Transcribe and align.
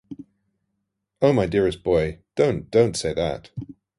O 1.21 1.31
my 1.31 1.45
dearest 1.45 1.83
boy, 1.83 2.17
don't, 2.35 2.71
don't 2.71 2.95
say 2.97 3.13
that! 3.13 3.51